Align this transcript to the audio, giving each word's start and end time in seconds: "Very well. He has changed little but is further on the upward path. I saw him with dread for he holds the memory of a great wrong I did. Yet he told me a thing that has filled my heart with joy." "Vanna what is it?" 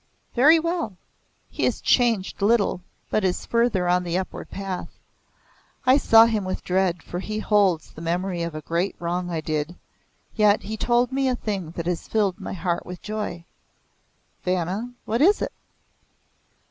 "Very 0.33 0.57
well. 0.59 0.97
He 1.47 1.63
has 1.65 1.79
changed 1.79 2.41
little 2.41 2.81
but 3.11 3.23
is 3.23 3.45
further 3.45 3.87
on 3.87 4.03
the 4.03 4.17
upward 4.17 4.49
path. 4.49 4.89
I 5.85 5.97
saw 5.97 6.25
him 6.25 6.43
with 6.43 6.63
dread 6.63 7.03
for 7.03 7.19
he 7.19 7.37
holds 7.37 7.91
the 7.93 8.01
memory 8.01 8.41
of 8.41 8.55
a 8.55 8.61
great 8.63 8.95
wrong 8.97 9.29
I 9.29 9.41
did. 9.41 9.75
Yet 10.33 10.63
he 10.63 10.75
told 10.75 11.11
me 11.11 11.27
a 11.27 11.35
thing 11.35 11.69
that 11.77 11.85
has 11.85 12.07
filled 12.07 12.39
my 12.39 12.53
heart 12.53 12.83
with 12.83 13.03
joy." 13.03 13.45
"Vanna 14.41 14.91
what 15.05 15.21
is 15.21 15.39
it?" 15.39 15.53